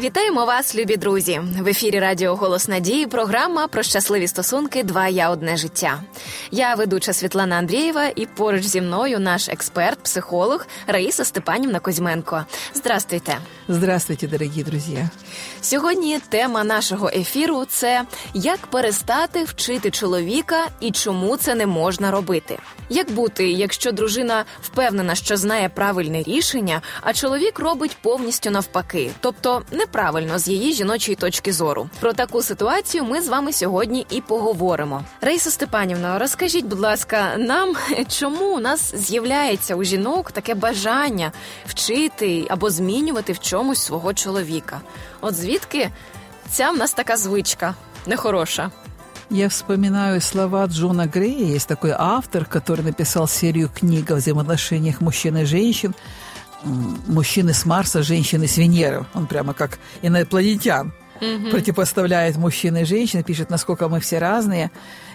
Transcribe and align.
Вітаємо 0.00 0.44
вас, 0.44 0.74
любі 0.74 0.96
друзі! 0.96 1.40
В 1.60 1.68
ефірі 1.68 1.98
Радіо 1.98 2.36
Голос 2.36 2.68
Надії. 2.68 3.06
Програма 3.06 3.68
про 3.68 3.82
щасливі 3.82 4.28
стосунки 4.28 4.82
Два 4.82 5.08
я 5.08 5.30
одне 5.30 5.56
життя. 5.56 6.02
Я 6.50 6.74
ведуча 6.74 7.12
Світлана 7.12 7.56
Андрієва, 7.56 8.06
і 8.16 8.26
поруч 8.26 8.62
зі 8.62 8.80
мною 8.80 9.18
наш 9.18 9.48
експерт, 9.48 9.98
психолог 10.02 10.66
Раїса 10.86 11.24
Степанівна 11.24 11.80
Козьменко. 11.80 12.44
Здрастуйте. 12.74 13.38
Здравствуйте, 13.68 14.26
дорогі 14.28 14.62
друзі. 14.62 15.08
Сьогодні 15.60 16.20
тема 16.28 16.64
нашого 16.64 17.08
ефіру 17.08 17.64
це 17.64 18.04
як 18.34 18.66
перестати 18.66 19.44
вчити 19.44 19.90
чоловіка 19.90 20.66
і 20.80 20.90
чому 20.90 21.36
це 21.36 21.54
не 21.54 21.66
можна 21.66 22.10
робити. 22.10 22.58
Як 22.90 23.10
бути, 23.10 23.50
якщо 23.50 23.92
дружина 23.92 24.44
впевнена, 24.62 25.14
що 25.14 25.36
знає 25.36 25.68
правильне 25.68 26.22
рішення, 26.22 26.82
а 27.00 27.12
чоловік 27.12 27.58
робить 27.58 27.96
повністю 28.02 28.50
навпаки, 28.50 29.10
тобто 29.20 29.62
неправильно 29.88 30.38
з 30.38 30.48
її 30.48 30.72
жіночої 30.72 31.16
точки 31.16 31.52
зору. 31.52 31.88
Про 32.00 32.12
таку 32.12 32.42
ситуацію 32.42 33.04
ми 33.04 33.20
з 33.20 33.28
вами 33.28 33.52
сьогодні 33.52 34.06
і 34.10 34.20
поговоримо. 34.20 35.04
Рейса 35.20 35.50
Степанівна, 35.50 36.18
розкажіть, 36.18 36.64
будь 36.64 36.80
ласка, 36.80 37.36
нам 37.38 37.74
чому 38.08 38.56
у 38.56 38.60
нас 38.60 38.94
з'являється 38.94 39.74
у 39.74 39.84
жінок 39.84 40.32
таке 40.32 40.54
бажання 40.54 41.32
вчити 41.66 42.46
або 42.50 42.70
змінювати 42.70 43.32
в 43.32 43.38
чомусь 43.38 43.80
свого 43.80 44.14
чоловіка? 44.14 44.80
От 45.20 45.34
звідки 45.34 45.90
ця 46.50 46.70
в 46.70 46.76
нас 46.76 46.92
така 46.92 47.16
звичка 47.16 47.74
нехороша? 48.06 48.70
Я 49.30 49.48
вспоминаю 49.48 50.20
слова 50.20 50.66
Джона 50.66 51.06
Грея. 51.14 51.54
Есть 51.54 51.68
такой 51.68 51.92
автор, 51.98 52.46
который 52.46 52.82
написал 52.82 53.28
серию 53.28 53.68
книг 53.68 54.10
о 54.10 54.14
взаимоотношениях 54.14 55.02
мужчин 55.02 55.36
и 55.36 55.44
женщин. 55.44 55.94
Мужчины 57.06 57.54
с 57.54 57.64
Марса, 57.64 58.02
женщины 58.02 58.46
с 58.46 58.56
Венеры. 58.56 59.06
Он 59.14 59.26
прямо 59.26 59.54
как 59.54 59.78
инопланетян 60.02 60.92
угу. 61.20 61.50
противопоставляет 61.50 62.36
мужчин 62.36 62.76
и 62.76 62.84
женщин, 62.84 63.22
пишет, 63.22 63.50
насколько 63.50 63.88
мы 63.88 64.00
все 64.00 64.18
разные. 64.18 64.70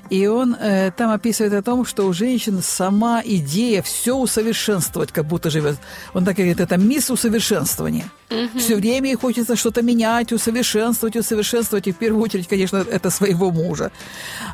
И 0.10 0.28
он 0.28 0.56
э, 0.60 0.92
там 0.92 1.12
описывает 1.12 1.54
о 1.54 1.62
том, 1.62 1.86
что 1.86 2.06
у 2.06 2.14
женщин 2.14 2.62
сама 2.62 3.22
идея 3.24 3.82
все 3.82 4.16
усовершенствовать, 4.16 5.14
как 5.14 5.26
будто 5.26 5.50
живет. 5.50 5.78
Он 6.14 6.26
так 6.26 6.36
говорит, 6.36 6.60
это 6.60 6.78
мисс 6.78 7.10
усовершенствования. 7.10 8.06
Угу. 8.30 8.60
Все 8.60 8.76
время 8.76 9.10
ей 9.10 9.16
хочется 9.16 9.56
что-то 9.56 9.82
менять, 9.82 10.34
усовершенствовать, 10.34 11.16
усовершенствовать. 11.16 11.88
И 11.88 11.94
в 11.94 11.96
первую 11.96 12.22
очередь, 12.22 12.48
конечно, 12.48 12.78
это 12.78 13.10
своего 13.10 13.50
мужа. 13.52 13.92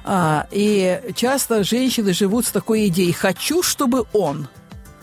А, 0.04 0.48
и 0.52 1.02
часто 1.16 1.64
женщины 1.64 2.14
живут 2.14 2.46
с 2.46 2.52
такой 2.52 2.88
идеей 2.88 3.12
«хочу, 3.12 3.64
чтобы 3.64 4.06
он». 4.14 4.48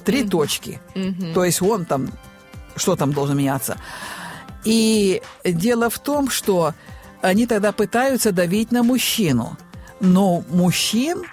Три 0.07 0.23
угу. 0.23 0.31
точки. 0.31 0.81
Угу. 0.95 1.35
То 1.35 1.45
есть 1.45 1.61
он 1.61 1.85
там, 1.85 2.09
что 2.77 2.97
там 2.97 3.13
должен 3.13 3.37
меняться. 3.37 3.77
И 4.65 5.21
дело 5.45 5.91
в 5.91 5.99
том, 5.99 6.31
что 6.31 6.73
они 7.23 7.47
тогда 7.47 7.73
пытаются 7.73 8.33
давить 8.33 8.73
на 8.73 8.83
мужчину. 8.83 9.59
Но 10.01 10.45
мужчин, 10.49 11.25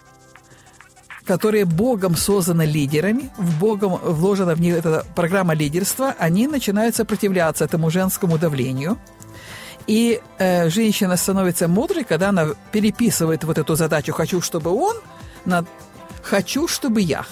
которые 1.26 1.66
Богом 1.66 2.16
созданы 2.16 2.64
лидерами, 2.64 3.30
в 3.38 3.60
Богом 3.60 4.00
вложена 4.04 4.56
в 4.56 4.62
них 4.62 4.76
эта 4.76 5.06
программа 5.16 5.54
лидерства, 5.54 6.16
они 6.18 6.48
начинают 6.48 6.96
сопротивляться 6.96 7.66
этому 7.66 7.92
женскому 7.92 8.38
давлению. 8.38 8.98
И 9.86 10.22
э, 10.40 10.70
женщина 10.70 11.18
становится 11.18 11.68
мудрой, 11.68 12.06
когда 12.06 12.30
она 12.30 12.48
переписывает 12.72 13.44
вот 13.44 13.58
эту 13.58 13.76
задачу 13.76 14.14
«хочу, 14.14 14.42
чтобы 14.42 14.72
он» 14.72 14.96
на 15.46 15.66
«хочу, 16.24 16.68
чтобы 16.68 17.02
я». 17.02 17.26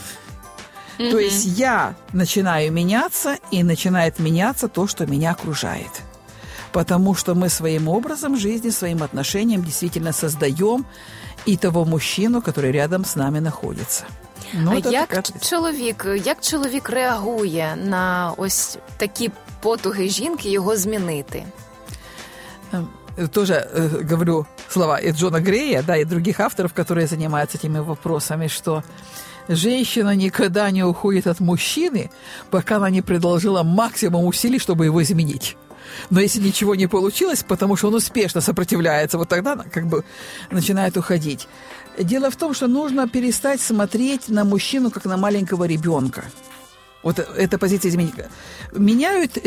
Mm-hmm. 1.01 1.11
То 1.11 1.19
есть 1.19 1.45
я 1.45 1.95
начинаю 2.13 2.73
меняться, 2.73 3.39
и 3.51 3.63
начинает 3.63 4.19
меняться 4.19 4.69
то, 4.69 4.87
что 4.87 5.07
меня 5.07 5.33
окружает. 5.33 5.91
Потому 6.73 7.15
что 7.15 7.35
мы 7.35 7.49
своим 7.49 7.89
образом 7.89 8.37
жизни, 8.37 8.71
своим 8.71 9.03
отношением 9.03 9.63
действительно 9.63 10.13
создаем 10.13 10.87
и 11.47 11.57
того 11.57 11.85
мужчину, 11.85 12.43
который 12.43 12.73
рядом 12.73 13.05
з 13.05 13.17
нами 13.17 13.41
знаходиться. 13.41 14.05
Ну, 14.55 14.71
а 14.71 14.91
як 14.91 15.09
така... 15.09 15.39
чоловік, 15.41 16.07
як 16.25 16.41
чоловік 16.41 16.91
реагує 16.91 17.77
на 17.85 18.33
ось 18.37 18.79
такі 18.97 19.31
потуги 19.61 20.09
жінки 20.09 20.51
його 20.51 20.77
змінити? 20.77 21.45
Тоже 23.33 23.55
э, 23.55 24.11
говорю 24.11 24.47
слова 24.69 24.99
и 24.99 25.11
Джона 25.13 25.41
Грея, 25.41 25.83
да, 25.83 25.97
и 25.97 26.05
других 26.05 26.41
авторов, 26.41 26.75
которые 26.75 27.07
занимаются 27.07 27.57
этими 27.57 27.81
вопросами, 27.81 28.49
что 28.49 28.83
женщина 29.48 30.16
никогда 30.16 30.72
не 30.72 30.84
уходит 30.84 31.28
от 31.28 31.40
мужчины, 31.40 32.12
пока 32.50 32.78
она 32.78 32.90
не 32.90 33.02
предложила 33.02 33.64
максимум 33.64 34.26
усилий, 34.26 34.60
чтобы 34.60 34.86
его 34.86 35.02
изменить. 35.04 35.58
Но 36.10 36.20
если 36.20 36.40
ничего 36.40 36.76
не 36.76 36.88
получилось, 36.88 37.44
потому 37.48 37.76
что 37.76 37.88
он 37.88 37.96
успешно 37.96 38.42
сопротивляется, 38.42 39.18
вот 39.18 39.30
тогда 39.30 39.54
она 39.54 39.64
как 39.64 39.88
бы 39.88 40.04
начинает 40.52 40.98
уходить. 40.98 41.48
Дело 41.98 42.32
в 42.32 42.36
том, 42.36 42.54
что 42.54 42.68
нужно 42.68 43.10
перестать 43.10 43.62
смотреть 43.62 44.30
на 44.30 44.46
мужчину 44.46 44.92
как 44.92 45.06
на 45.06 45.18
маленького 45.18 45.66
ребенка. 45.66 46.24
Вот 47.04 47.20
эта 47.20 47.58
позиция 47.58 47.90
изменить. 47.90 48.14
Меняют, 48.74 49.38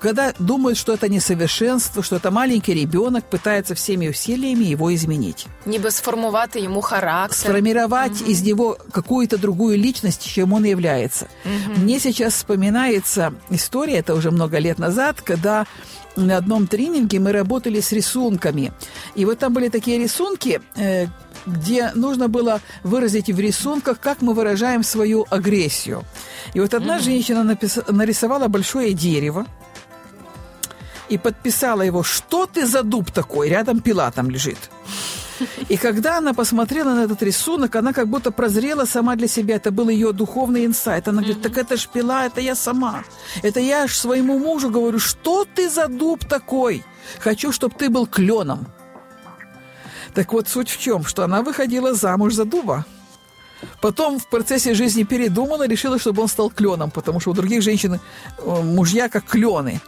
когда 0.00 0.32
думают, 0.38 0.78
что 0.78 0.92
это 0.94 1.08
несовершенство, 1.08 2.02
что 2.02 2.16
это 2.16 2.30
маленький 2.30 2.74
ребенок, 2.74 3.24
пытается 3.24 3.74
всеми 3.74 4.08
усилиями 4.08 4.64
его 4.64 4.90
изменить. 4.94 5.46
Ніби 5.66 5.90
сформувати 5.90 6.60
ему 6.60 6.82
характер. 6.82 7.36
Сформировать 7.36 8.22
угу. 8.22 8.30
из 8.30 8.42
него 8.42 8.78
какую-то 8.92 9.38
другую 9.38 9.78
личность, 9.78 10.26
чем 10.34 10.52
он 10.52 10.64
является. 10.64 11.26
Угу. 11.44 11.80
Мне 11.80 12.00
сейчас 12.00 12.34
вспоминается 12.34 13.32
история, 13.50 13.98
это 13.98 14.14
уже 14.14 14.30
много 14.30 14.58
лет 14.58 14.78
назад, 14.78 15.20
когда 15.20 15.66
на 16.16 16.36
одном 16.36 16.66
тренинге 16.66 17.20
мы 17.20 17.32
работали 17.32 17.80
с 17.80 17.92
рисунками. 17.92 18.72
И 19.14 19.24
вот 19.24 19.38
там 19.38 19.52
были 19.52 19.68
такие 19.68 19.98
рисунки, 19.98 20.60
э, 20.76 21.06
где 21.46 21.92
нужно 21.94 22.28
было 22.28 22.60
выразить 22.82 23.30
в 23.30 23.38
рисунках, 23.38 24.00
как 24.00 24.22
мы 24.22 24.34
выражаем 24.34 24.82
свою 24.82 25.26
агрессию. 25.30 26.04
И 26.54 26.60
вот 26.60 26.74
одна 26.74 26.98
mm-hmm. 26.98 27.02
женщина 27.02 27.40
напис- 27.40 27.92
нарисовала 27.92 28.48
большое 28.48 28.92
дерево 28.92 29.46
и 31.08 31.18
подписала 31.18 31.82
его 31.82 32.02
«Что 32.02 32.46
ты 32.46 32.66
за 32.66 32.82
дуб 32.82 33.10
такой?» 33.10 33.48
Рядом 33.48 33.80
пила 33.80 34.10
там 34.10 34.30
лежит. 34.30 34.58
И 35.68 35.76
когда 35.76 36.18
она 36.18 36.32
посмотрела 36.32 36.94
на 36.94 37.04
этот 37.04 37.22
рисунок, 37.22 37.76
она 37.76 37.92
как 37.92 38.08
будто 38.08 38.30
прозрела 38.30 38.86
сама 38.86 39.16
для 39.16 39.28
себя. 39.28 39.56
Это 39.56 39.70
был 39.70 39.88
ее 39.90 40.12
духовный 40.12 40.64
инсайт. 40.64 41.08
Она 41.08 41.22
говорит, 41.22 41.42
так 41.42 41.58
это 41.58 41.76
ж 41.76 41.88
пила, 41.92 42.26
это 42.26 42.40
я 42.40 42.54
сама. 42.54 43.04
Это 43.42 43.60
я 43.60 43.84
аж 43.84 43.94
своему 43.96 44.38
мужу 44.38 44.70
говорю, 44.70 44.98
что 44.98 45.44
ты 45.44 45.68
за 45.68 45.88
дуб 45.88 46.24
такой? 46.24 46.84
Хочу, 47.18 47.52
чтобы 47.52 47.74
ты 47.76 47.90
был 47.90 48.06
кленом. 48.06 48.66
Так 50.16 50.32
вот, 50.32 50.48
суть 50.48 50.70
в 50.70 50.80
чем, 50.80 51.04
что 51.04 51.24
она 51.24 51.42
выходила 51.42 51.92
замуж 51.92 52.32
за 52.32 52.46
дуба. 52.46 52.86
Потом 53.82 54.18
в 54.18 54.26
процессе 54.28 54.72
жизни 54.72 55.02
передумала, 55.02 55.68
решила, 55.68 55.98
чтобы 55.98 56.22
он 56.22 56.28
стал 56.28 56.48
кленом, 56.48 56.90
потому 56.90 57.20
что 57.20 57.32
у 57.32 57.34
других 57.34 57.60
женщин 57.60 58.00
э, 58.38 58.62
мужья 58.62 59.10
как 59.10 59.26
клены. 59.26 59.82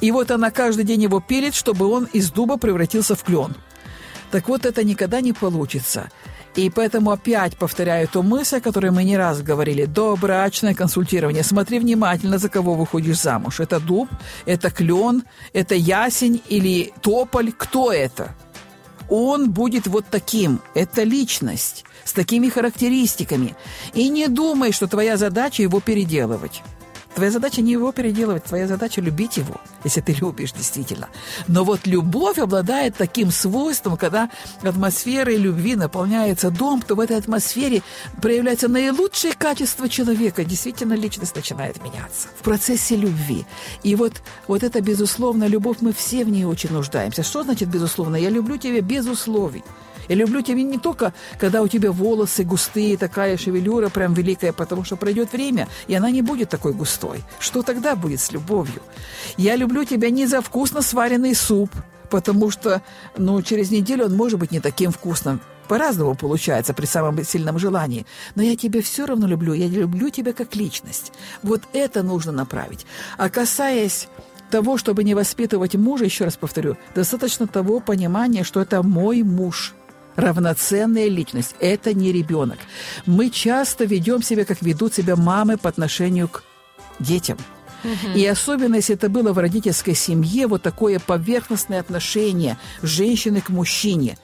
И 0.00 0.10
вот 0.12 0.30
она 0.30 0.50
каждый 0.50 0.84
день 0.84 1.02
его 1.02 1.20
пилит, 1.20 1.54
чтобы 1.54 1.86
он 1.88 2.08
из 2.14 2.30
дуба 2.30 2.56
превратился 2.56 3.14
в 3.14 3.22
клен. 3.22 3.54
Так 4.30 4.48
вот, 4.48 4.64
это 4.64 4.82
никогда 4.82 5.20
не 5.20 5.34
получится. 5.34 6.08
И 6.54 6.70
поэтому 6.70 7.10
опять 7.10 7.58
повторяю 7.58 8.08
ту 8.08 8.22
мысль, 8.22 8.56
о 8.56 8.60
которой 8.62 8.90
мы 8.90 9.04
не 9.04 9.18
раз 9.18 9.42
говорили. 9.42 9.84
Добрачное 9.84 10.74
консультирование. 10.74 11.42
Смотри 11.42 11.80
внимательно, 11.80 12.38
за 12.38 12.48
кого 12.48 12.74
выходишь 12.74 13.20
замуж. 13.20 13.60
Это 13.60 13.78
дуб, 13.78 14.08
это 14.46 14.70
клен, 14.70 15.24
это 15.52 15.74
ясень 15.74 16.40
или 16.48 16.94
тополь. 17.02 17.52
Кто 17.52 17.92
это? 17.92 18.34
Он 19.08 19.50
будет 19.50 19.86
вот 19.86 20.04
таким. 20.10 20.60
Это 20.74 21.02
личность 21.02 21.84
с 22.04 22.12
такими 22.12 22.48
характеристиками. 22.48 23.56
И 23.94 24.08
не 24.08 24.28
думай, 24.28 24.72
что 24.72 24.86
твоя 24.86 25.16
задача 25.16 25.62
его 25.62 25.80
переделывать. 25.80 26.62
Твоя 27.16 27.30
задача 27.30 27.62
не 27.62 27.72
его 27.72 27.92
переделывать, 27.92 28.44
твоя 28.44 28.68
задача 28.68 29.00
любить 29.00 29.38
его, 29.38 29.58
если 29.84 30.02
ты 30.02 30.12
любишь 30.12 30.52
действительно. 30.52 31.08
Но 31.48 31.64
вот 31.64 31.86
любовь 31.86 32.38
обладает 32.38 32.94
таким 32.94 33.30
свойством, 33.30 33.96
когда 33.96 34.28
атмосферой 34.62 35.38
любви 35.38 35.76
наполняется 35.76 36.50
дом, 36.50 36.82
то 36.82 36.94
в 36.94 37.00
этой 37.00 37.16
атмосфере 37.16 37.80
проявляются 38.20 38.68
наилучшие 38.68 39.32
качества 39.32 39.88
человека. 39.88 40.44
Действительно, 40.44 40.92
личность 40.92 41.34
начинает 41.34 41.82
меняться 41.82 42.28
в 42.38 42.42
процессе 42.42 42.96
любви. 42.96 43.46
И 43.82 43.94
вот, 43.94 44.20
вот 44.46 44.62
эта 44.62 44.82
безусловная 44.82 45.48
любовь, 45.48 45.78
мы 45.80 45.94
все 45.94 46.22
в 46.22 46.28
ней 46.28 46.44
очень 46.44 46.70
нуждаемся. 46.70 47.22
Что 47.22 47.44
значит 47.44 47.70
безусловно? 47.70 48.16
Я 48.16 48.28
люблю 48.28 48.58
тебя 48.58 48.82
без 48.82 49.06
условий. 49.06 49.64
Я 50.08 50.14
люблю 50.16 50.42
тебя 50.42 50.62
не 50.62 50.78
только, 50.78 51.12
когда 51.38 51.62
у 51.62 51.68
тебя 51.68 51.92
волосы 51.92 52.44
густые, 52.44 52.96
такая 52.96 53.36
шевелюра 53.36 53.88
прям 53.88 54.14
великая, 54.14 54.52
потому 54.52 54.84
что 54.84 54.96
пройдет 54.96 55.32
время, 55.32 55.68
и 55.88 55.94
она 55.94 56.10
не 56.10 56.22
будет 56.22 56.48
такой 56.50 56.72
густой. 56.72 57.24
Что 57.38 57.62
тогда 57.62 57.96
будет 57.96 58.20
с 58.20 58.32
любовью? 58.32 58.82
Я 59.36 59.56
люблю 59.56 59.84
тебя 59.84 60.10
не 60.10 60.26
за 60.26 60.40
вкусно 60.40 60.82
сваренный 60.82 61.34
суп, 61.34 61.70
потому 62.10 62.50
что, 62.50 62.82
ну, 63.16 63.42
через 63.42 63.70
неделю 63.70 64.06
он 64.06 64.16
может 64.16 64.38
быть 64.38 64.52
не 64.52 64.60
таким 64.60 64.92
вкусным. 64.92 65.40
По-разному 65.68 66.14
получается 66.14 66.74
при 66.74 66.86
самом 66.86 67.24
сильном 67.24 67.58
желании. 67.58 68.06
Но 68.36 68.42
я 68.42 68.54
тебя 68.54 68.80
все 68.82 69.04
равно 69.04 69.26
люблю. 69.26 69.52
Я 69.52 69.66
люблю 69.66 70.10
тебя 70.10 70.32
как 70.32 70.54
личность. 70.54 71.12
Вот 71.42 71.62
это 71.72 72.04
нужно 72.04 72.30
направить. 72.30 72.86
А 73.18 73.28
касаясь 73.28 74.06
того, 74.48 74.78
чтобы 74.78 75.02
не 75.02 75.16
воспитывать 75.16 75.74
мужа, 75.74 76.04
еще 76.04 76.24
раз 76.24 76.36
повторю, 76.36 76.76
достаточно 76.94 77.48
того 77.48 77.80
понимания, 77.80 78.44
что 78.44 78.60
это 78.60 78.84
мой 78.84 79.24
муж– 79.24 79.74
равноценная 80.16 81.08
личность. 81.08 81.54
Это 81.60 81.94
не 81.94 82.12
ребенок. 82.12 82.58
Мы 83.06 83.30
часто 83.30 83.84
ведем 83.84 84.22
себя, 84.22 84.44
как 84.44 84.62
ведут 84.62 84.94
себя 84.94 85.16
мамы 85.16 85.56
по 85.56 85.68
отношению 85.68 86.28
к 86.28 86.42
детям. 86.98 87.38
И 88.14 88.26
особенно, 88.26 88.76
если 88.76 88.94
это 88.94 89.08
было 89.08 89.32
в 89.32 89.38
родительской 89.38 89.94
семье, 89.94 90.46
вот 90.46 90.62
такое 90.62 90.98
поверхностное 90.98 91.80
отношение 91.80 92.58
женщины 92.82 93.40
к 93.40 93.48
мужчине. 93.48 94.18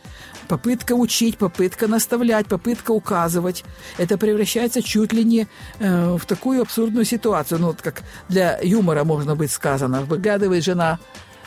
Попытка 0.48 0.92
учить, 0.92 1.38
попытка 1.38 1.86
наставлять, 1.86 2.46
попытка 2.46 2.90
указывать. 2.90 3.64
Это 3.98 4.18
превращается 4.18 4.82
чуть 4.82 5.12
ли 5.12 5.24
не 5.24 5.46
э, 5.78 6.16
в 6.16 6.26
такую 6.26 6.62
абсурдную 6.62 7.04
ситуацию. 7.04 7.60
Ну, 7.60 7.68
вот 7.68 7.80
как 7.80 8.02
для 8.28 8.58
юмора 8.62 9.04
можно 9.04 9.36
быть 9.36 9.52
сказано. 9.52 10.02
Выглядывает 10.02 10.64
жена 10.64 10.98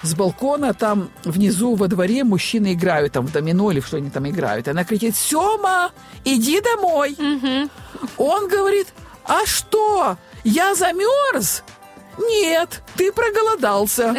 с 0.06 0.16
балкона, 0.16 0.74
там 0.74 1.10
внизу 1.24 1.76
во 1.76 1.88
дворе 1.88 2.24
мужчины 2.24 2.74
играют 2.74 3.14
там 3.14 3.28
в 3.28 3.32
домино 3.32 3.72
или 3.72 3.80
что 3.80 3.98
они 3.98 4.10
там 4.10 4.28
играют. 4.28 4.68
Она 4.68 4.84
кричит, 4.84 5.16
Сема, 5.16 5.92
иди 6.24 6.62
домой. 6.62 7.16
Угу. 7.18 7.70
Он 8.18 8.48
говорит, 8.48 8.88
а 9.26 9.46
что, 9.46 10.18
я 10.44 10.76
замерз? 10.76 11.64
Нет, 12.18 12.82
ты 12.96 13.12
проголодался. 13.12 14.16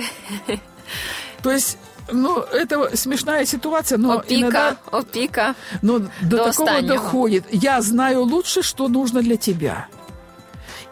То 1.42 1.52
есть 1.52 1.78
ну, 2.10 2.38
это 2.40 2.96
смешная 2.96 3.44
ситуация, 3.44 3.98
но 3.98 4.18
опика, 4.18 4.34
иногда... 4.34 4.76
Опика. 4.90 5.54
Но 5.82 5.98
до, 5.98 6.08
до 6.22 6.36
такого 6.36 6.70
останнего. 6.70 6.94
доходит. 6.94 7.44
Я 7.50 7.80
знаю 7.82 8.22
лучше, 8.22 8.62
что 8.62 8.88
нужно 8.88 9.22
для 9.22 9.36
тебя. 9.36 9.88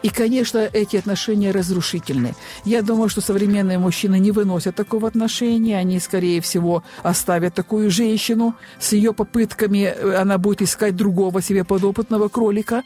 И, 0.03 0.09
конечно, 0.09 0.59
эти 0.59 0.97
отношения 0.97 1.51
разрушительны. 1.51 2.35
Я 2.63 2.81
думаю, 2.81 3.09
что 3.09 3.21
современные 3.21 3.79
мужчины 3.79 4.19
не 4.19 4.31
выносят 4.31 4.75
такого 4.75 5.07
отношения. 5.07 5.77
Они, 5.77 5.99
скорее 5.99 6.41
всего, 6.41 6.83
оставят 7.03 7.53
такую 7.55 7.89
женщину 7.89 8.55
с 8.79 8.93
ее 8.93 9.13
попытками. 9.13 9.93
Э, 9.95 10.15
она 10.21 10.37
будет 10.37 10.61
искать 10.61 10.95
другого 10.95 11.41
себе 11.41 11.63
подопытного 11.63 12.27
кролика. 12.27 12.83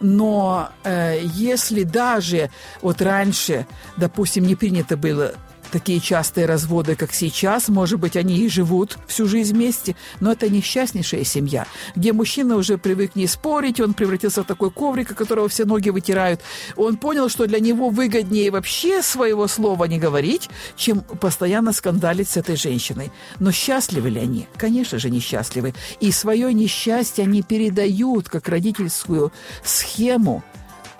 Но 0.00 0.70
э, 0.84 1.20
если 1.34 1.82
даже 1.82 2.50
вот 2.80 3.02
раньше, 3.02 3.66
допустим, 3.96 4.44
не 4.46 4.56
принято 4.56 4.96
было 4.96 5.34
такие 5.72 5.98
частые 6.00 6.46
разводы, 6.46 6.94
как 6.94 7.12
сейчас, 7.12 7.68
может 7.68 7.98
быть, 7.98 8.16
они 8.16 8.36
и 8.36 8.48
живут 8.48 8.98
всю 9.08 9.26
жизнь 9.26 9.54
вместе, 9.54 9.96
но 10.20 10.30
это 10.30 10.48
несчастнейшая 10.48 11.24
семья, 11.24 11.66
где 11.96 12.12
мужчина 12.12 12.56
уже 12.56 12.78
привык 12.78 13.16
не 13.16 13.26
спорить, 13.26 13.80
он 13.80 13.94
превратился 13.94 14.42
в 14.42 14.46
такой 14.46 14.70
коврик, 14.70 15.10
от 15.10 15.16
которого 15.16 15.48
все 15.48 15.64
ноги 15.64 15.88
вытирают. 15.88 16.40
Он 16.76 16.96
понял, 16.96 17.28
что 17.28 17.46
для 17.46 17.58
него 17.58 17.88
выгоднее 17.88 18.50
вообще 18.50 19.02
своего 19.02 19.48
слова 19.48 19.84
не 19.86 19.98
говорить, 19.98 20.50
чем 20.76 21.00
постоянно 21.00 21.72
скандалить 21.72 22.28
с 22.28 22.36
этой 22.36 22.56
женщиной. 22.56 23.10
Но 23.40 23.50
счастливы 23.50 24.10
ли 24.10 24.20
они? 24.20 24.46
Конечно 24.56 24.98
же, 24.98 25.10
несчастливы. 25.10 25.74
И 26.00 26.12
свое 26.12 26.52
несчастье 26.52 27.24
они 27.24 27.42
передают 27.42 28.28
как 28.28 28.48
родительскую 28.48 29.32
схему 29.64 30.42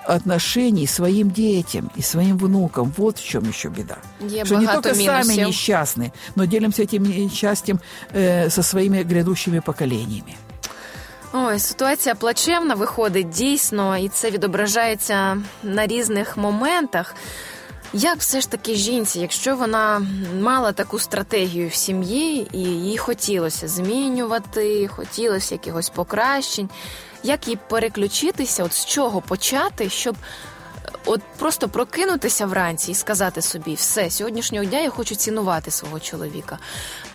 отношений 0.07 0.87
своим 0.87 1.29
детям 1.31 1.91
и 1.97 2.01
своим 2.01 2.37
внукам. 2.37 2.93
Вот 2.97 3.17
в 3.17 3.27
чем 3.27 3.49
еще 3.49 3.69
беда. 3.69 3.97
Є 4.21 4.45
что 4.45 4.57
не 4.57 4.67
только 4.67 4.93
минусів. 4.93 5.05
сами 5.05 5.47
несчастны, 5.47 6.11
но 6.35 6.45
делимся 6.45 6.83
этим 6.83 7.03
несчастьем 7.03 7.79
э, 8.13 8.49
со 8.49 8.63
своими 8.63 9.03
грядущими 9.03 9.59
поколениями. 9.59 10.35
Ой, 11.33 11.59
ситуація 11.59 12.15
плачевна 12.15 12.75
виходить 12.75 13.29
дійсно, 13.29 13.97
і 13.97 14.09
це 14.09 14.31
відображається 14.31 15.37
на 15.63 15.87
різних 15.87 16.37
моментах. 16.37 17.15
Як 17.93 18.19
все 18.19 18.41
ж 18.41 18.49
таки 18.49 18.75
жінці, 18.75 19.19
якщо 19.19 19.55
вона 19.55 20.01
мала 20.39 20.71
таку 20.71 20.99
стратегію 20.99 21.69
в 21.69 21.73
сім'ї, 21.73 22.47
і 22.51 22.59
їй 22.59 22.97
хотілося 22.97 23.67
змінювати, 23.67 24.87
хотілося 24.87 25.55
якихось 25.55 25.89
покращень, 25.89 26.69
Як 27.22 27.48
їй 27.48 27.58
переключитися, 27.68 28.64
от 28.64 28.72
з 28.72 28.86
чого 28.86 29.20
почати, 29.20 29.88
щоб 29.88 30.16
от 31.04 31.20
просто 31.38 31.68
прокинутися 31.68 32.46
вранці 32.46 32.90
і 32.90 32.94
сказати 32.94 33.42
собі, 33.42 33.74
все, 33.74 34.10
сьогоднішнього 34.10 34.64
дня 34.64 34.80
я 34.80 34.90
хочу 34.90 35.14
цінувати 35.14 35.70
свого 35.70 36.00
чоловіка. 36.00 36.58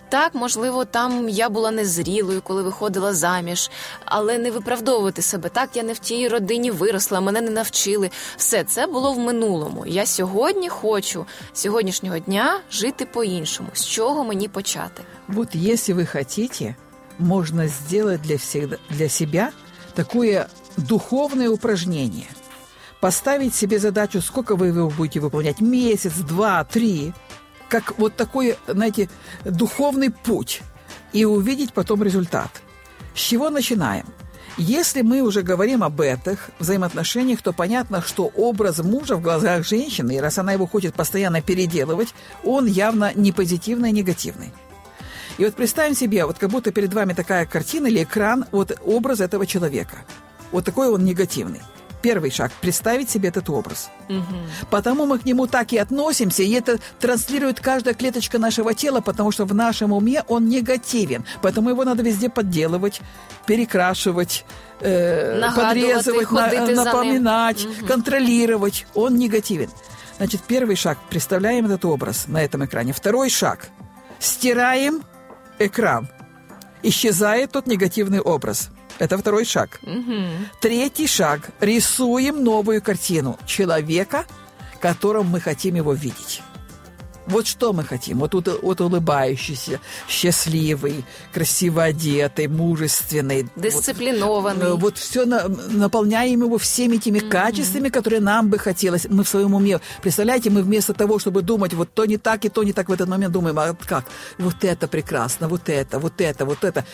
Так, 0.08 0.34
можливо, 0.34 0.84
там 0.84 1.28
я 1.28 1.48
була 1.48 1.70
незрілою, 1.70 2.42
коли 2.42 2.62
виходила 2.62 3.14
заміж, 3.14 3.70
але 4.04 4.38
не 4.38 4.50
виправдовувати 4.50 5.22
себе. 5.22 5.48
Так, 5.48 5.70
я 5.74 5.82
не 5.82 5.92
в 5.92 5.98
тій 5.98 6.28
родині 6.28 6.70
виросла, 6.70 7.20
мене 7.20 7.40
не 7.40 7.50
навчили. 7.50 8.10
Все 8.36 8.64
це 8.64 8.86
було 8.86 9.12
в 9.12 9.18
минулому. 9.18 9.84
Я 9.86 10.06
сьогодні 10.06 10.68
хочу 10.68 11.26
сьогоднішнього 11.52 12.18
дня 12.18 12.60
жити 12.70 13.06
по-іншому. 13.06 13.68
З 13.72 13.86
чого 13.86 14.24
мені 14.24 14.48
почати? 14.48 15.02
Вот 15.28 15.54
если 15.54 15.94
вы 15.94 16.06
хотите, 16.06 16.74
можно 17.18 17.68
сделать 17.68 18.22
для, 18.22 18.36
всегда, 18.36 18.76
для 18.90 19.08
себя 19.08 19.50
такое 19.94 20.48
духовное 20.76 21.50
упражнение. 21.50 22.28
Поставить 23.00 23.54
себе 23.54 23.78
задачу, 23.78 24.20
сколько 24.20 24.56
вы 24.56 24.68
его 24.68 24.90
будете 24.90 25.20
выполнять, 25.20 25.60
месяц, 25.60 26.12
два, 26.14 26.64
три, 26.64 27.12
как 27.68 27.98
вот 27.98 28.16
такой, 28.16 28.56
знаете, 28.66 29.08
духовный 29.44 30.10
путь, 30.10 30.62
и 31.12 31.24
увидеть 31.24 31.72
потом 31.72 32.02
результат. 32.02 32.50
С 33.14 33.20
чего 33.20 33.50
начинаем? 33.50 34.06
Если 34.56 35.02
мы 35.02 35.22
уже 35.22 35.42
говорим 35.42 35.84
об 35.84 36.00
этих 36.00 36.50
взаимоотношениях, 36.58 37.42
то 37.42 37.52
понятно, 37.52 38.02
что 38.02 38.26
образ 38.34 38.78
мужа 38.78 39.14
в 39.14 39.22
глазах 39.22 39.64
женщины, 39.64 40.16
и 40.16 40.20
раз 40.20 40.38
она 40.38 40.52
его 40.52 40.66
хочет 40.66 40.94
постоянно 40.94 41.40
переделывать, 41.40 42.12
он 42.42 42.66
явно 42.66 43.12
не 43.14 43.30
позитивный, 43.30 43.90
а 43.90 43.92
негативный. 43.92 44.52
И 45.38 45.44
вот 45.44 45.54
представим 45.54 45.94
себе, 45.94 46.24
вот 46.24 46.38
как 46.38 46.50
будто 46.50 46.72
перед 46.72 46.92
вами 46.92 47.12
такая 47.12 47.46
картина 47.46 47.86
или 47.86 48.02
экран, 48.02 48.44
вот 48.50 48.76
образ 48.84 49.20
этого 49.20 49.46
человека. 49.46 49.98
Вот 50.50 50.64
такой 50.64 50.88
он 50.88 51.04
негативный. 51.04 51.60
Первый 52.02 52.30
шаг– 52.30 52.52
представить 52.60 53.10
себе 53.10 53.28
этот 53.28 53.50
образ. 53.50 53.90
Угу. 54.08 54.68
Потому 54.70 55.06
мы 55.06 55.18
к 55.18 55.24
нему 55.24 55.46
так 55.48 55.72
и 55.72 55.78
относимся, 55.78 56.44
и 56.44 56.52
это 56.52 56.78
транслирует 57.00 57.58
каждая 57.60 57.94
клеточка 57.94 58.38
нашего 58.38 58.72
тела, 58.72 59.00
потому 59.00 59.32
что 59.32 59.44
в 59.44 59.54
нашем 59.54 59.92
уме 59.92 60.22
он 60.28 60.48
негативен. 60.48 61.24
Поэтому 61.42 61.70
его 61.70 61.84
надо 61.84 62.04
везде 62.04 62.28
подделывать, 62.28 63.00
перекрашивать, 63.46 64.44
э, 64.80 65.40
подрезывать, 65.56 66.30
на, 66.30 66.84
напоминать, 66.84 67.64
угу. 67.64 67.86
контролировать. 67.86 68.86
Он 68.94 69.16
негативен. 69.16 69.70
Значит, 70.18 70.42
первый 70.46 70.76
шаг– 70.76 70.98
представляем 71.10 71.66
этот 71.66 71.84
образ 71.84 72.26
на 72.28 72.42
этом 72.42 72.64
экране. 72.64 72.92
Второй 72.92 73.28
шаг– 73.28 73.68
стираем 74.20 75.02
экран. 75.58 76.08
Исчезает 76.82 77.52
тот 77.52 77.66
негативный 77.66 78.20
образ. 78.20 78.70
Это 78.98 79.16
второй 79.18 79.44
шаг. 79.44 79.80
Угу. 79.82 80.14
Третий 80.60 81.06
шаг. 81.06 81.50
Рисуем 81.60 82.42
новую 82.42 82.82
картину 82.82 83.38
человека, 83.46 84.24
которым 84.80 85.26
мы 85.26 85.40
хотим 85.40 85.76
его 85.76 85.92
видеть. 85.92 86.42
Вот 87.28 87.46
что 87.46 87.72
мы 87.72 87.84
хотим. 87.84 88.18
Вот, 88.18 88.32
вот, 88.34 88.60
вот 88.62 88.80
улыбающийся, 88.80 89.80
счастливый, 90.08 91.04
красиво 91.32 91.84
одетый, 91.84 92.48
мужественный. 92.48 93.46
Дисциплинованный. 93.54 94.70
Вот, 94.70 94.80
вот 94.80 94.98
все 94.98 95.26
на, 95.26 95.46
наполняем 95.48 96.42
его 96.42 96.56
всеми 96.56 96.96
теми 96.96 97.18
mm-hmm. 97.18 97.28
качествами, 97.28 97.90
которые 97.90 98.20
нам 98.20 98.48
бы 98.48 98.58
хотелось. 98.58 99.06
Мы 99.08 99.24
в 99.24 99.28
своем 99.28 99.54
уме. 99.54 99.80
Представляете, 100.02 100.48
мы 100.48 100.62
вместо 100.62 100.94
того, 100.94 101.18
чтобы 101.18 101.42
думать, 101.42 101.74
вот 101.74 101.92
то 101.92 102.06
не 102.06 102.16
так 102.16 102.44
и 102.46 102.48
то 102.48 102.62
не 102.62 102.72
так 102.72 102.88
в 102.88 102.92
этот 102.92 103.08
момент 103.08 103.32
думаем, 103.32 103.58
а 103.58 103.74
как? 103.74 104.04
Вот 104.38 104.64
это 104.64 104.88
прекрасно, 104.88 105.48
вот 105.48 105.68
это, 105.68 105.98
вот 105.98 106.20
это, 106.20 106.46
вот 106.46 106.64
это. 106.64 106.84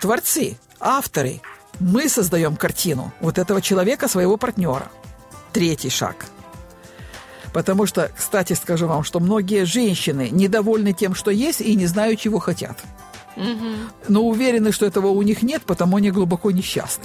Творцы, 0.00 0.56
авторы, 0.80 1.42
мы 1.78 2.08
создаем 2.08 2.56
картину 2.56 3.12
вот 3.20 3.38
этого 3.38 3.60
человека, 3.60 4.08
своего 4.08 4.38
партнера. 4.38 4.90
Третий 5.52 5.90
шаг– 5.90 6.16
Потому 7.52 7.86
что, 7.86 8.10
кстати, 8.16 8.54
скажу 8.54 8.86
вам, 8.86 9.04
что 9.04 9.20
многие 9.20 9.64
женщины 9.64 10.28
недовольны 10.30 10.92
тем, 10.92 11.14
что 11.14 11.30
есть, 11.30 11.60
и 11.60 11.74
не 11.74 11.86
знают, 11.86 12.20
чего 12.20 12.38
хотят. 12.38 12.78
Угу. 13.36 13.68
Но 14.08 14.22
уверены, 14.22 14.72
что 14.72 14.86
этого 14.86 15.08
у 15.08 15.22
них 15.22 15.42
нет, 15.42 15.62
потому 15.62 15.96
они 15.96 16.10
глубоко 16.10 16.50
несчастны. 16.50 17.04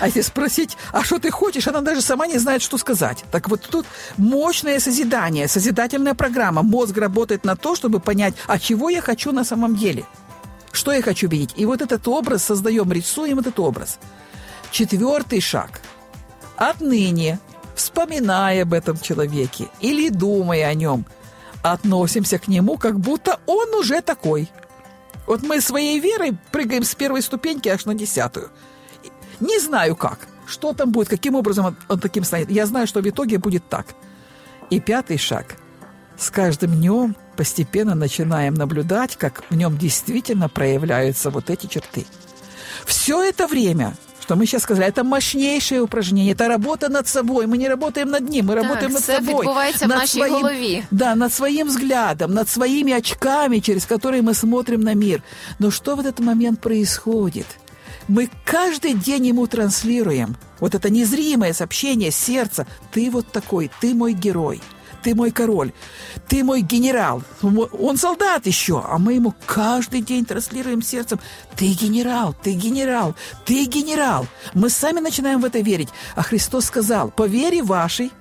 А 0.00 0.06
если 0.06 0.20
спросить, 0.20 0.76
а 0.92 1.02
что 1.02 1.18
ты 1.18 1.30
хочешь, 1.30 1.66
она 1.66 1.80
даже 1.80 2.00
сама 2.00 2.26
не 2.26 2.38
знает, 2.38 2.62
что 2.62 2.78
сказать. 2.78 3.24
Так 3.30 3.48
вот 3.48 3.62
тут 3.62 3.86
мощное 4.16 4.78
созидание, 4.80 5.48
созидательная 5.48 6.14
программа. 6.14 6.62
Мозг 6.62 6.96
работает 6.96 7.44
на 7.44 7.56
то, 7.56 7.74
чтобы 7.74 8.00
понять, 8.00 8.34
а 8.46 8.58
чего 8.58 8.90
я 8.90 9.00
хочу 9.00 9.32
на 9.32 9.44
самом 9.44 9.76
деле. 9.76 10.04
Что 10.70 10.92
я 10.92 11.02
хочу 11.02 11.28
видеть. 11.28 11.52
И 11.56 11.66
вот 11.66 11.82
этот 11.82 12.06
образ 12.08 12.44
создаем, 12.44 12.90
рисуем 12.92 13.40
этот 13.40 13.58
образ. 13.60 13.98
Четвертый 14.70 15.40
шаг. 15.40 15.80
Отныне 16.56 17.38
вспоминая 17.74 18.62
об 18.62 18.72
этом 18.72 18.98
человеке 18.98 19.68
или 19.80 20.08
думая 20.08 20.66
о 20.66 20.74
нем, 20.74 21.06
относимся 21.62 22.38
к 22.38 22.48
нему, 22.48 22.76
как 22.76 22.98
будто 22.98 23.38
он 23.46 23.74
уже 23.74 24.02
такой. 24.02 24.50
Вот 25.26 25.42
мы 25.42 25.60
своей 25.60 26.00
верой 26.00 26.36
прыгаем 26.50 26.84
с 26.84 26.94
первой 26.94 27.22
ступеньки 27.22 27.68
аж 27.68 27.84
на 27.84 27.94
десятую. 27.94 28.50
Не 29.40 29.58
знаю 29.60 29.96
как, 29.96 30.26
что 30.46 30.72
там 30.72 30.90
будет, 30.90 31.08
каким 31.08 31.34
образом 31.34 31.66
он, 31.66 31.76
он 31.88 32.00
таким 32.00 32.24
станет. 32.24 32.50
Я 32.50 32.66
знаю, 32.66 32.86
что 32.86 33.00
в 33.00 33.08
итоге 33.08 33.38
будет 33.38 33.68
так. 33.68 33.86
И 34.70 34.80
пятый 34.80 35.18
шаг 35.18 35.56
с 36.16 36.30
каждым 36.30 36.72
днем 36.72 37.16
постепенно 37.36 37.94
начинаем 37.94 38.54
наблюдать, 38.54 39.16
как 39.16 39.44
в 39.50 39.54
нем 39.54 39.78
действительно 39.78 40.48
проявляются 40.48 41.30
вот 41.30 41.50
эти 41.50 41.66
черты. 41.66 42.06
Все 42.84 43.22
это 43.22 43.46
время 43.46 43.94
что 44.27 44.35
мы 44.35 44.45
сейчас 44.45 44.63
сказали, 44.63 44.89
это 44.89 45.05
мощнейшее 45.05 45.81
упражнение, 45.81 46.33
это 46.33 46.49
работа 46.49 46.89
над 46.89 47.07
собой. 47.07 47.47
Мы 47.47 47.57
не 47.57 47.69
работаем 47.69 48.09
над 48.09 48.29
ним, 48.29 48.47
мы 48.47 48.55
так, 48.55 48.63
работаем 48.63 48.91
над 48.91 49.03
це 49.03 49.15
собой. 49.15 49.35
відбувається 49.35 49.87
над 49.87 49.97
в 49.97 49.99
нашій 49.99 50.17
своим, 50.17 50.33
голові. 50.33 50.83
Да, 50.91 51.15
над 51.15 51.33
своим 51.33 51.67
взглядом, 51.67 52.33
над 52.33 52.49
своими 52.49 52.97
очками, 52.97 53.59
через 53.61 53.85
которые 53.85 54.21
мы 54.21 54.33
смотрим 54.33 54.81
на 54.81 54.95
мир. 54.95 55.21
Но 55.59 55.71
что 55.71 55.95
в 55.95 55.99
этот 55.99 56.19
момент 56.19 56.59
происходит? 56.59 57.45
Мы 58.09 58.29
каждый 58.45 58.93
день 58.93 59.27
ему 59.27 59.47
транслируем 59.47 60.35
вот 60.59 60.75
это 60.75 60.89
незримое 60.89 61.53
сообщение 61.53 62.11
сердца. 62.11 62.65
Ты 62.93 63.09
вот 63.11 63.31
такой, 63.31 63.69
ты 63.81 63.93
мой 63.93 64.13
герой 64.13 64.61
ты 65.02 65.14
мой 65.14 65.30
король, 65.30 65.72
ты 66.28 66.44
мой 66.44 66.62
генерал. 66.62 67.22
Он 67.42 67.96
солдат 67.96 68.46
еще, 68.46 68.82
а 68.86 68.98
мы 68.98 69.14
ему 69.14 69.34
каждый 69.46 70.00
день 70.00 70.24
транслируем 70.24 70.82
сердцем, 70.82 71.20
ты 71.56 71.66
генерал, 71.72 72.34
ты 72.42 72.52
генерал, 72.52 73.14
ты 73.44 73.64
генерал. 73.64 74.26
Мы 74.54 74.70
сами 74.70 75.00
начинаем 75.00 75.40
в 75.40 75.44
это 75.44 75.60
верить. 75.60 75.88
А 76.14 76.22
Христос 76.22 76.66
сказал, 76.66 77.10
по 77.10 77.26
вере 77.26 77.62
вашей 77.62 78.12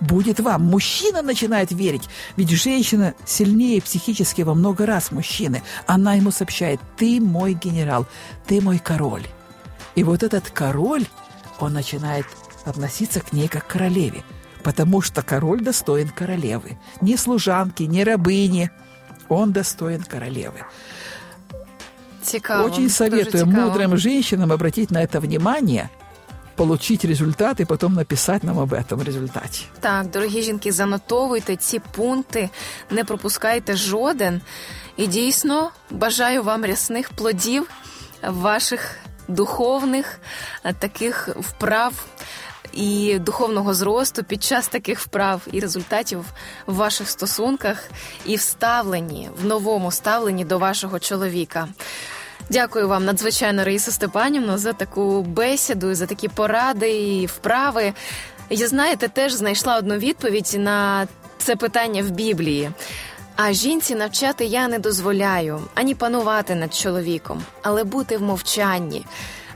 будет 0.00 0.40
вам. 0.40 0.64
Мужчина 0.64 1.22
начинает 1.22 1.72
верить, 1.72 2.08
ведь 2.36 2.50
женщина 2.50 3.14
сильнее 3.26 3.82
психически 3.82 4.42
во 4.42 4.54
много 4.54 4.86
раз 4.86 5.10
мужчины. 5.10 5.62
Она 5.86 6.14
ему 6.14 6.30
сообщает, 6.30 6.80
ты 6.96 7.20
мой 7.20 7.54
генерал, 7.54 8.06
ты 8.46 8.60
мой 8.60 8.78
король. 8.78 9.26
И 9.94 10.04
вот 10.04 10.22
этот 10.22 10.50
король, 10.50 11.06
он 11.58 11.72
начинает 11.72 12.26
относиться 12.64 13.20
к 13.20 13.32
ней 13.32 13.48
как 13.48 13.66
к 13.66 13.70
королеве– 13.72 14.22
потому 14.63 15.01
что 15.01 15.21
король 15.21 15.61
достоин 15.61 16.09
королевы. 16.09 16.77
Ни 17.01 17.15
служанки, 17.15 17.83
ни 17.83 18.01
рабыни. 18.01 18.69
Он 19.29 19.51
достоин 19.51 20.03
королевы. 20.03 20.65
Цікаво. 22.23 22.67
Очень 22.67 22.89
советую 22.89 23.45
мудрым 23.45 23.97
женщинам 23.97 24.51
обратить 24.51 24.91
на 24.91 25.03
это 25.03 25.19
внимание, 25.19 25.89
получить 26.55 27.05
результат 27.05 27.59
и 27.59 27.65
потом 27.65 27.93
написать 27.93 28.43
нам 28.43 28.57
об 28.59 28.73
этом 28.73 29.03
результате. 29.03 29.59
Так, 29.79 30.09
дорогі 30.09 30.41
жінки, 30.41 30.71
занотовуйте 30.71 31.55
ці 31.55 31.79
пункти, 31.79 32.49
не 32.91 33.03
пропускайте 33.03 33.75
жоден. 33.75 34.41
І 34.97 35.07
дійсно 35.07 35.71
бажаю 35.91 36.43
вам 36.43 36.65
рясних 36.65 37.09
плодів 37.09 37.69
ваших 38.23 38.95
духовних 39.27 40.19
таких 40.79 41.29
вправ 41.39 41.93
і 42.72 43.18
духовного 43.18 43.74
зросту 43.74 44.24
під 44.24 44.42
час 44.42 44.68
таких 44.68 45.00
вправ 45.00 45.42
і 45.52 45.60
результатів 45.60 46.24
в 46.66 46.74
ваших 46.74 47.10
стосунках 47.10 47.88
і 48.26 48.36
в 48.36 48.40
ставленні, 48.40 49.30
в 49.42 49.44
новому 49.44 49.90
ставленні 49.90 50.44
до 50.44 50.58
вашого 50.58 50.98
чоловіка. 50.98 51.68
Дякую 52.50 52.88
вам 52.88 53.04
надзвичайно, 53.04 53.64
Раїса 53.64 53.90
Степанівна, 53.90 54.58
за 54.58 54.72
таку 54.72 55.22
бесіду, 55.22 55.94
за 55.94 56.06
такі 56.06 56.28
поради 56.28 56.90
і 56.90 57.26
вправи. 57.26 57.92
Я 58.50 58.68
знаєте, 58.68 59.08
теж 59.08 59.32
знайшла 59.32 59.78
одну 59.78 59.96
відповідь 59.96 60.56
на 60.58 61.08
це 61.38 61.56
питання 61.56 62.02
в 62.02 62.10
Біблії. 62.10 62.70
А 63.36 63.52
жінці 63.52 63.94
навчати 63.94 64.44
я 64.44 64.68
не 64.68 64.78
дозволяю 64.78 65.60
ані 65.74 65.94
панувати 65.94 66.54
над 66.54 66.74
чоловіком, 66.74 67.42
але 67.62 67.84
бути 67.84 68.16
в 68.16 68.22
мовчанні. 68.22 69.06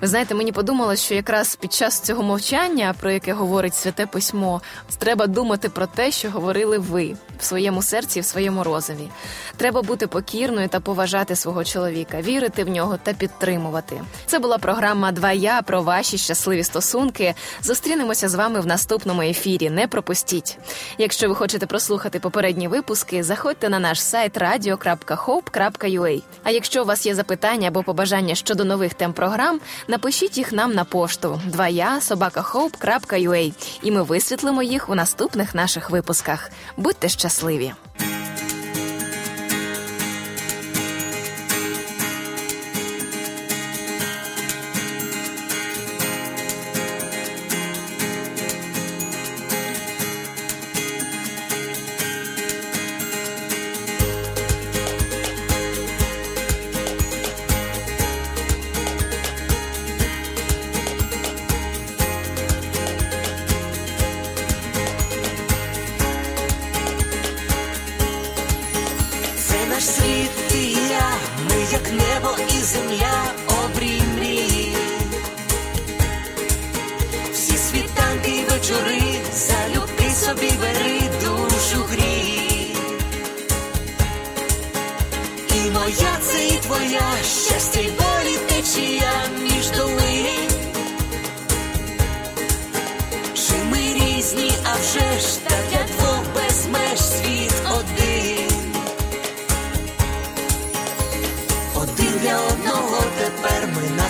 Ви 0.00 0.06
знаєте, 0.06 0.34
мені 0.34 0.52
подумалось, 0.52 1.04
що 1.04 1.14
якраз 1.14 1.56
під 1.56 1.72
час 1.72 2.00
цього 2.00 2.22
мовчання, 2.22 2.94
про 3.00 3.10
яке 3.10 3.32
говорить 3.32 3.74
святе 3.74 4.06
письмо, 4.06 4.60
треба 4.98 5.26
думати 5.26 5.68
про 5.68 5.86
те, 5.86 6.10
що 6.10 6.30
говорили 6.30 6.78
ви 6.78 7.16
в 7.40 7.44
своєму 7.44 7.82
серці, 7.82 8.20
в 8.20 8.24
своєму 8.24 8.64
розумі. 8.64 9.08
Треба 9.56 9.82
бути 9.82 10.06
покірною 10.06 10.68
та 10.68 10.80
поважати 10.80 11.36
свого 11.36 11.64
чоловіка, 11.64 12.20
вірити 12.20 12.64
в 12.64 12.68
нього 12.68 12.98
та 13.02 13.12
підтримувати. 13.12 14.00
Це 14.26 14.38
була 14.38 14.58
програма 14.58 15.12
«Два 15.12 15.32
я» 15.32 15.62
про 15.62 15.82
ваші 15.82 16.18
щасливі 16.18 16.64
стосунки. 16.64 17.34
Зустрінемося 17.62 18.28
з 18.28 18.34
вами 18.34 18.60
в 18.60 18.66
наступному 18.66 19.22
ефірі. 19.22 19.70
Не 19.70 19.86
пропустіть. 19.86 20.58
Якщо 20.98 21.28
ви 21.28 21.34
хочете 21.34 21.66
прослухати 21.66 22.20
попередні 22.20 22.68
випуски, 22.68 23.22
заходьте 23.22 23.68
на 23.68 23.78
наш 23.78 24.02
сайт 24.02 24.38
radio.hope.ua. 24.38 26.22
А 26.42 26.50
якщо 26.50 26.82
у 26.82 26.86
вас 26.86 27.06
є 27.06 27.14
запитання 27.14 27.68
або 27.68 27.82
побажання 27.82 28.34
щодо 28.34 28.64
нових 28.64 28.94
тем 28.94 29.12
програм, 29.12 29.60
напишіть 29.87 30.37
їх 30.37 30.51
нам 30.51 30.73
на 30.73 30.83
пошту 30.83 31.41
2я 31.49 32.01
собакахоп.ua 32.01 33.53
і 33.83 33.91
ми 33.91 34.03
висвітлимо 34.03 34.63
їх 34.63 34.89
у 34.89 34.95
наступних 34.95 35.55
наших 35.55 35.89
випусках. 35.89 36.51
Будьте 36.77 37.09
щасливі! 37.09 37.73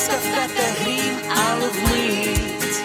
блискавка 0.00 0.46
та 0.56 0.62
грім, 0.82 1.16
але 1.28 1.68
вмить. 1.68 2.82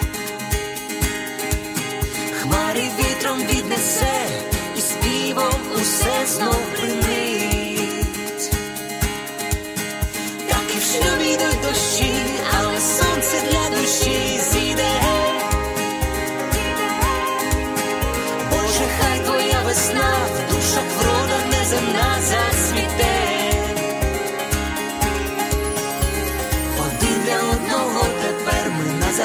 Хмари 2.40 2.82
вітром 2.98 3.38
віднесе 3.38 4.26
і 4.76 4.80
співом 4.80 5.60
усе 5.74 6.26
знов 6.26 6.60
примить. 6.80 8.50
Так 10.48 10.64
і 10.74 10.78
в 10.78 10.82
шлюбі 10.82 11.32
йдуть 11.32 11.60
дощі, 11.62 12.12
але 12.58 12.80
сонце 12.80 13.42
для 13.50 13.80
душі 13.80 14.40
зійде. 14.52 15.00
Боже, 18.50 18.84
хай 19.00 19.18
твоя 19.24 19.60
весна 19.66 20.14
в 20.34 20.52
душах 20.52 20.84
врода 20.98 21.58
неземна 21.58 22.18
зацвіте. 22.20 23.05